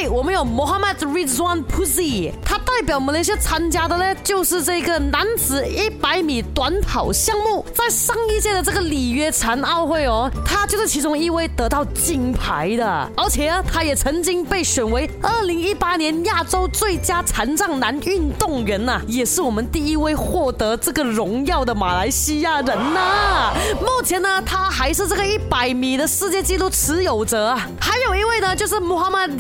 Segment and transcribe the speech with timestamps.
[0.10, 23.54] 我们有 Mohamed Ridwan Pusy，他代表我们那些参加的呢，就是这个男子一百米短跑项目，在上一届的这个里约残奥会哦，他就是其中一位得到金牌的，而且啊，他也曾经被选为二零一八年亚洲最佳残障男运动员呐，也是我们第一位获得这个荣耀的马来西亚人呐。
[23.80, 28.31] 目前呢，他还是这个一百米的世界纪录持有者，还有一位。
[28.32, 29.32] 位呢就是 Muhammad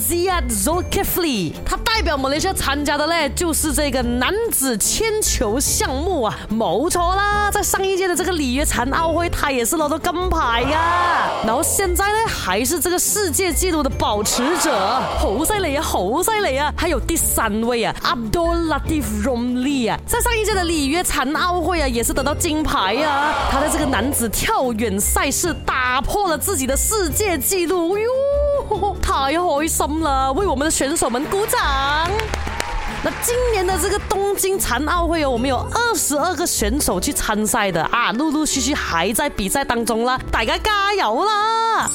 [0.51, 14.73] Zulkifli，他代表马来西亚参加的呢就是这个男子铅球项目啊，毛错啦，在上一届的这个里约残奥会，他也是拿到金牌啊，然后现在呢还是这个世界纪录的保持者，
[15.17, 16.73] 好犀利啊，好犀利啊！
[16.75, 28.09] 还有第三位啊，Abdul Latif Romli 啊，在上一届的里约残奥会啊，也是得到金牌啊，他的这个男子跳远赛事打破了自己的世界纪录，哎呦！
[29.01, 30.31] 太开心了！
[30.33, 31.59] 为我们的选手们鼓掌。
[33.03, 41.89] 那今年的这个东京残奥会哦，我们有二十二个选手去参赛的啊，陆陆续续还在比赛当中啦，大家加油啦